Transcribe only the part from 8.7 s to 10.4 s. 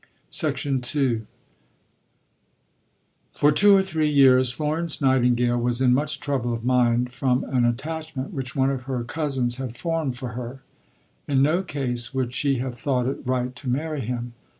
of her cousins had formed for